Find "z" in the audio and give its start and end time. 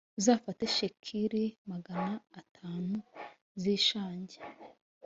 3.61-3.63